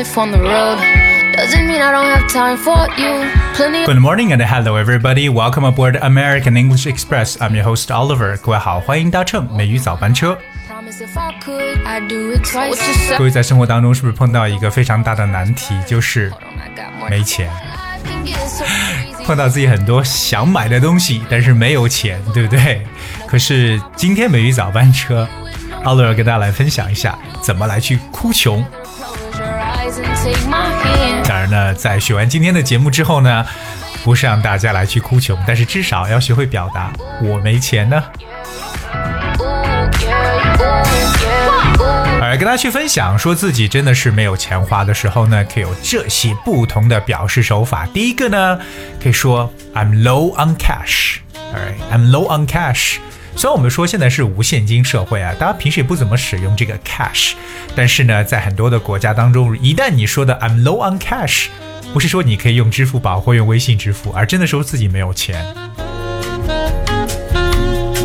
[0.00, 0.78] life on the road.
[1.36, 3.30] Doesn't mean I don't have time for you.
[3.54, 5.28] Plenty Good morning and hello everybody.
[5.28, 7.36] Welcome aboard American English Express.
[7.38, 8.38] I'm your host Oliver.
[8.38, 10.38] 各位好，欢迎搭乘美语早班车。
[10.66, 12.70] promise if I could, I'd do it twice.
[12.70, 16.32] What you 各位在生活当中是不是碰到一个非常大的难题，就是
[17.10, 17.50] 没钱？
[19.26, 22.86] 碰到自己很多想买的东西，但是没有钱，对不对？
[23.26, 25.28] 可是今天美语早班车
[25.84, 28.64] ，Oliver 跟大家来分享一下怎么来去哭穷。
[31.24, 33.46] 当然呢，在学完今天的节目之后呢，
[34.04, 38.02] 不是让大家来去哭穷，但是至少要学会表达我没钱呢。
[42.38, 47.86] 跟大家去分享，说自己真的是没有钱花的时候呢，可以有这些不同的表示手法。
[47.92, 48.56] 第一个呢，
[49.02, 52.98] 可以说 I'm low on cash，alright，I'm low on cash。
[53.40, 57.32] 虽然我们说现在是无现金社会啊，大家平时也不怎么使用这个 cash，
[57.74, 61.46] 但是呢，在很多的国家当中，一旦你说的 I'm low on cash，
[61.94, 65.42] 不是说你可以用支付宝或用微信支付，而真的说自己没有钱，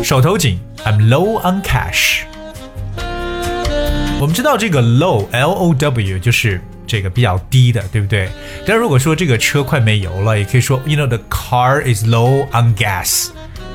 [0.02, 2.20] 手头紧，I'm low on cash。
[4.18, 8.30] 我们知道这个 low L O W 就是这个比较低的，对不对？
[8.66, 13.26] 但如果说这个车快没油了，也可以说 You know the car is low on gas.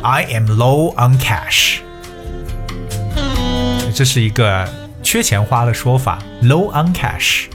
[0.02, 1.78] I am low on cash.
[3.94, 4.68] 这是一个
[5.02, 7.46] 缺钱花的说法，low on cash。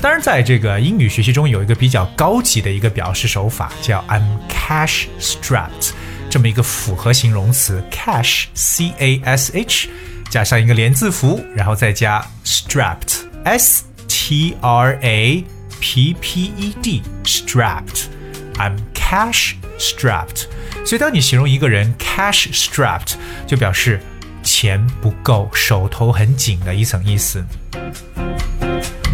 [0.00, 5.90] 当然，在这个英语学习中有一个比较高级的一个表示手法，叫 I'm cash strapped，
[6.30, 9.88] 这么一个复合形容词，cash C A S H。
[10.30, 15.44] 加上一个连字符，然后再加 strapped s t r a
[15.80, 20.44] p p e d strapped。I'm cash strapped。
[20.85, 23.15] 所以当你形容一个人 cash strapped，
[23.47, 23.99] 就表示
[24.43, 27.43] 钱不够，手头很紧的一层意思。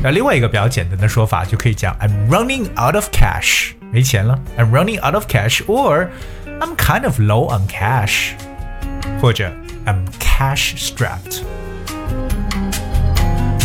[0.04, 4.38] 那另外一个比较简单的说法就可以讲 I'm running out of cash，没钱了。
[4.58, 6.10] I'm running out of cash，or
[6.60, 8.32] I'm kind of low on cash，
[9.22, 9.50] 或者
[9.86, 11.44] I'm cash strapped。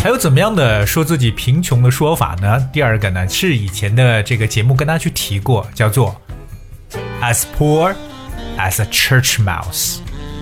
[0.01, 2.69] 还有怎么样的说自己贫穷的说法呢？
[2.71, 6.21] 第二个呢是以前的这个节目跟大家去提过，叫做
[7.20, 7.94] as poor
[8.58, 9.98] as a church mouse。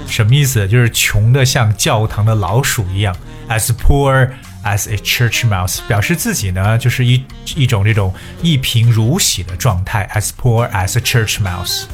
[0.07, 0.67] 什么意思？
[0.67, 3.17] 就是穷的像教堂的老鼠一样，
[3.49, 4.29] as poor
[4.65, 7.25] as a church mouse，表示自己呢就是一
[7.55, 8.13] 一种这种
[8.43, 11.85] 一贫如洗的状态，as poor as a church mouse。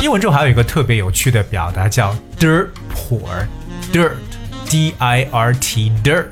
[0.00, 6.28] 英文中还有一个特别有趣的表达叫 dirt poor，dirt，d i r t dirt。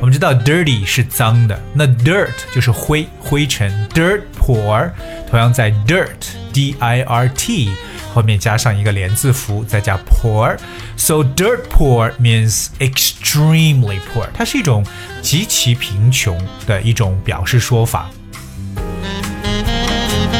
[0.00, 4.88] 我们知道 dirty 是脏的，那 dirt 就是灰灰尘，dirt poor。
[5.30, 7.70] 同样在 dirt，d i r t
[8.12, 14.84] 后面加上一个连字符，再加 poor。So dirt poor means extremely poor，它是一种
[15.22, 18.10] 极其贫穷的一种表示说法。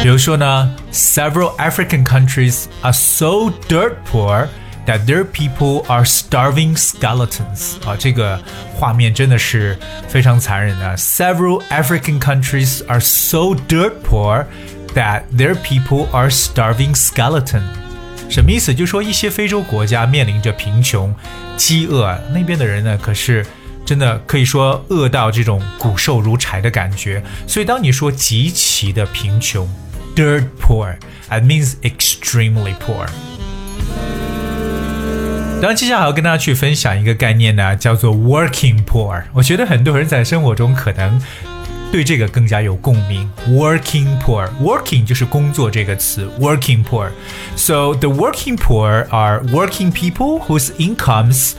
[0.03, 4.49] 比如说呢，Several African countries are so dirt poor
[4.85, 7.77] that their people are starving skeletons。
[7.87, 8.39] 啊，这个
[8.75, 9.79] 画面真的是
[10.09, 10.97] 非常残忍的。
[10.97, 14.45] Several African countries are so dirt poor
[14.98, 17.62] that their people are starving skeleton。
[18.28, 18.74] 什么意思？
[18.74, 21.16] 就说一些非洲国家面临着贫穷、
[21.56, 23.46] 饥饿，那边的人呢，可是。
[23.86, 29.66] 真的可以说饿到这种骨瘦如柴的感觉，所以当你说极其的贫穷
[30.14, 33.08] ，dirt poor，it means extremely poor。
[35.62, 39.24] 当然，接下来还要跟大家去分享一个概念呢，叫做 working poor。
[39.32, 41.22] 我觉得很多人在生活中可能
[41.91, 43.29] 对这个更加有共鸣。
[43.49, 51.53] working poor，working 就是工作这个词，working poor。So the working poor are working people whose incomes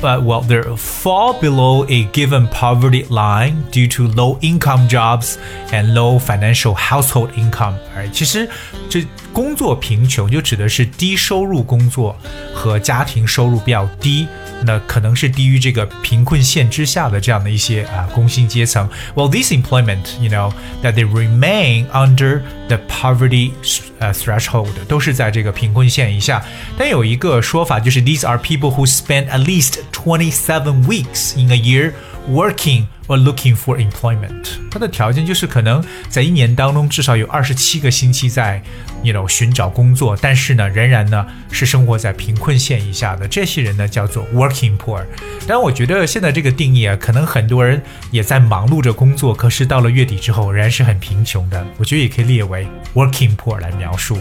[0.00, 5.36] but well, they fall below a given poverty line due to low income jobs
[5.72, 7.74] and low financial household income。
[7.96, 8.48] 而其实
[8.88, 12.16] 这 工作贫穷就指的是低收入工作
[12.52, 14.26] 和家庭收入比较低，
[14.64, 18.88] 那可能是低于这个贫困线之下的这样的一些啊工薪阶层。
[19.14, 23.52] Well, this employment, you know, that they remain under the poverty
[23.98, 26.44] 呃 threshold，都是在这个贫困线以下。
[26.76, 31.92] 但有一个说法就是 these are people who spend at least twenty seven weeks in a year
[32.29, 34.47] Working or looking for employment。
[34.71, 38.61] 它的条件就是可能在一年当中至少有二十七个星期在
[39.03, 45.03] ，you know 寻找工作，但是呢仍然呢是生活在贫困线以下的这些人呢叫做 working poor。
[45.47, 47.81] 当然，我觉得现在这个定义啊，可能很多人
[48.11, 51.65] 也在忙碌着工作，可是到了月底之后仍然是很贫穷的。
[51.77, 54.17] 我觉得也可以列为 working poor 来描述。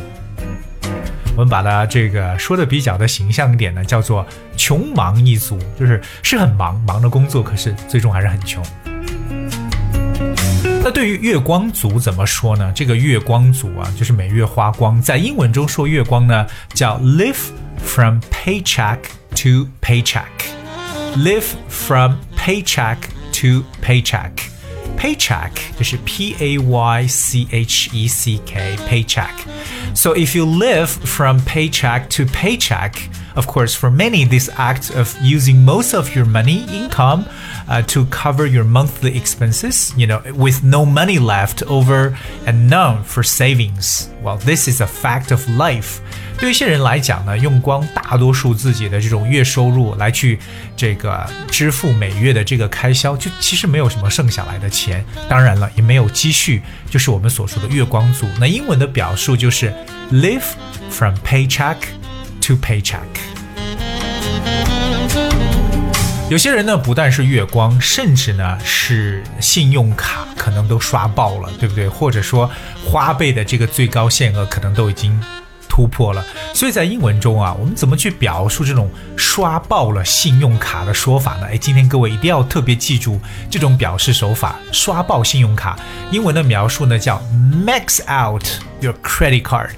[1.35, 4.27] 我们把它这个说的比较的形象一点呢，叫做
[4.57, 8.63] 穷忙一族，就是是很忙，忙着工作，可是最终还是很穷。
[10.85, 12.71] 那对于月光族怎么说呢？
[12.75, 18.99] 这个月光族啊，就是每月花光，在英文中说月光呢，叫 live from paycheck
[19.31, 20.27] to paycheck。
[21.17, 22.97] live from paycheck
[23.33, 24.52] to paycheck。
[25.03, 29.33] Paycheck 就是 p a y c h e c k paycheck。
[29.95, 35.65] So if you live from paycheck to paycheck, of course, for many, this act of using
[35.65, 37.25] most of your money income
[37.69, 42.17] uh, to cover your monthly expenses, you know, with no money left over
[42.47, 44.09] and none for savings.
[44.23, 46.01] Well, this is a fact of life.
[46.43, 50.37] 对于一些人来讲呢，用光大多数自己的这种月收入来去
[50.77, 55.05] 这个支付每月的这个开销，就其实没有什么剩下来的钱。
[55.29, 56.61] 当然了，也没有积蓄，
[56.91, 58.27] 就是我们所说的月光族。
[58.41, 59.73] 那英文的表述就是
[60.11, 60.43] live
[60.91, 61.77] from paycheck
[62.41, 62.99] to paycheck。
[66.29, 71.89] 有些人呢，不但是月光，甚至呢是信用卡可能都刷爆了，对不对？
[71.89, 72.51] 或者说
[72.85, 75.17] 花呗的这个最高限额可能都已经。
[75.73, 76.23] 突破了，
[76.53, 81.47] 所以在英文中啊，我们怎么去表述这种刷爆了信用卡的说法呢？
[81.51, 85.79] 哎，今天各位一定要特别记住这种表示手法，刷爆信用卡。
[86.11, 87.19] 英文的描述呢叫
[87.67, 88.45] max out
[88.81, 89.71] your credit card。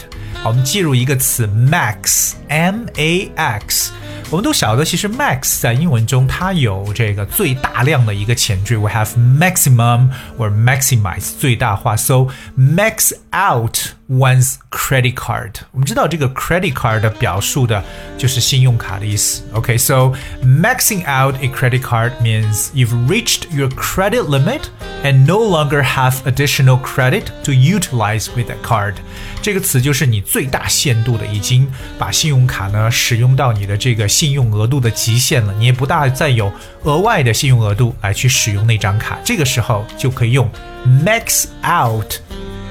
[0.43, 3.93] 好，我们记住一个词 max，m a x。
[4.34, 13.76] 我们都晓得，其实 max 在英文中它有这个最大量的一个前缀，we have maximum or maximize 最大化，so max out
[14.08, 15.54] one's credit card。
[15.72, 17.84] 我们知道这个 credit card 的表述的
[18.20, 19.42] 就是信用卡的意思。
[19.54, 20.14] OK，so
[20.44, 24.66] maxing out a credit card means you've reached your credit limit
[25.04, 28.96] and no longer have additional credit to utilize with a card。
[29.42, 36.52] 这个词就是你最大限度的已经把信用卡呢使用到你的这个信用额度的极限了，你也不大再有
[36.84, 40.50] 额外的信用额度来去使用那张卡，这个时候就可以用
[41.06, 42.16] max out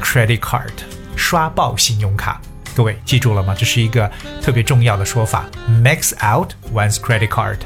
[0.02, 0.72] credit card
[1.16, 2.40] 刷爆信用卡。
[2.74, 3.54] 各位记住了吗？
[3.58, 4.08] 这是一个
[4.40, 5.46] 特别重要的说法，
[5.82, 7.58] max out one's credit card。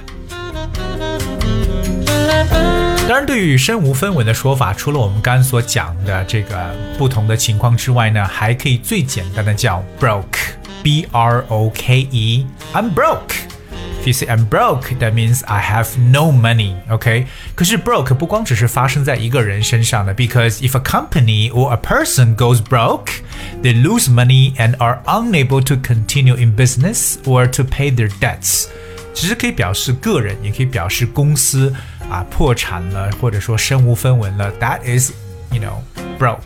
[3.09, 15.97] 当然，对于身无分文的说法，除了我们刚刚所讲的这个不同的情况之外呢，还可以最简单的叫 broke，b r o k e，I'm broke。If you say I'm broke, that means I have
[15.97, 16.75] no money.
[16.89, 23.21] OK，可是 broke 不光只是发生在一个人身上的，because if a company or a person goes broke,
[23.63, 28.67] they lose money and are unable to continue in business or to pay their debts.
[29.15, 31.73] 其实可以表示个人，也可以表示公司
[32.11, 34.53] 啊破产了，或者说身无分文了。
[34.61, 35.13] That is,
[35.51, 35.81] you know,
[36.19, 36.39] broke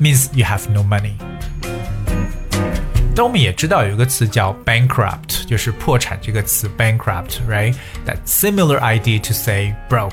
[0.00, 1.14] means you have no money.
[3.14, 10.12] 但我们也知道有一个词叫 bankrupt，就是破产这个词 bankrupt，right？That similar idea to say broke。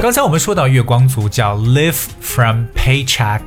[0.00, 3.40] 刚才我们说到月光族叫 live from paycheck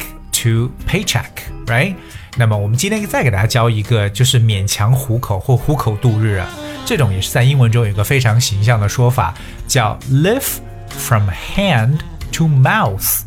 [0.43, 1.95] to paycheck，right？
[2.37, 6.47] 那么我们今天再给大家教一个，就是勉强糊口或糊口度日啊，
[6.85, 9.33] 这种也是在英文中有一个非常形象的说法，
[9.67, 10.57] 叫 live
[10.89, 11.99] from hand
[12.31, 13.21] to mouth。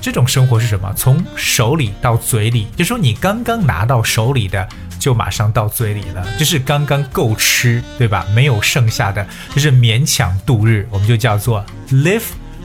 [0.00, 0.92] 这种生活是什么？
[0.94, 8.26] 从手里到嘴里，就说你刚刚拿到手里的，就马上到嘴里了，就是刚刚够吃，对吧？
[8.34, 12.22] 没有剩下的，就是勉强度日，我们就叫做 live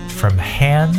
[0.10, 0.94] from hand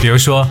[0.00, 0.48] 比如说，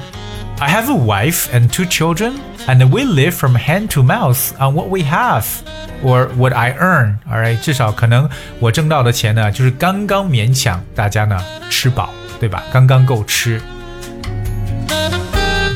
[0.60, 2.34] I have a wife and two children,
[2.68, 5.46] and we live from hand to mouth on what we have
[6.05, 7.17] Or what I earn.
[7.29, 8.29] Alright，至少可能
[8.61, 12.63] 我挣到的钱呢，就是刚刚勉强大家呢吃饱，对吧？
[12.73, 13.61] 刚刚够吃。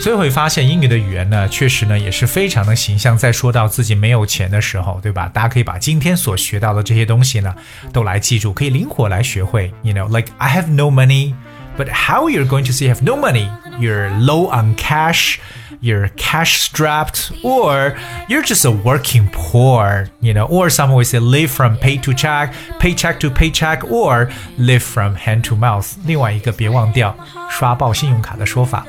[0.01, 3.19] 所以会发现英语的语言呢，确实呢也是非常的形象。
[3.19, 5.29] 在说到自己没有钱的时候，对吧？
[5.35, 7.53] 大家可以把今天所学到的这些东西呢，
[7.93, 9.73] 都来记住，可以灵活来学会。
[9.83, 11.35] You know, like I have no money,
[11.78, 13.50] but how you're going to say you have no money?
[13.80, 15.40] You're low on cash
[15.84, 17.98] you're cash strapped or
[18.30, 22.14] you're just a working poor, you know, or some would say live from pay to
[22.14, 25.86] check, paycheck to paycheck, or live from hand to mouth。
[26.06, 27.14] 另外一个别忘掉
[27.50, 28.86] 刷爆信用卡的说法。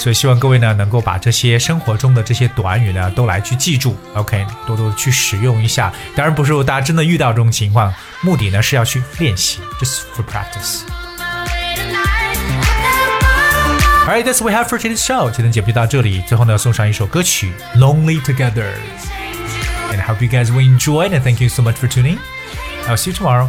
[0.00, 5.92] 所以希望各位呢能够把这些生活中的这些短语呢都来去记住，OK，多多去使用一下。
[6.14, 10.82] 当然不是说大家真的遇到这种情况，目的呢是要去练习，just for practice。
[14.06, 15.28] Alright, that's what we have for today's show.
[15.30, 21.88] 今天节目就到这里，最后呢送上一首歌曲《Lonely Together》。And I hope you guys will enjoy it and thank you so much for
[21.88, 22.18] tuning.
[22.86, 23.48] I'll see you tomorrow.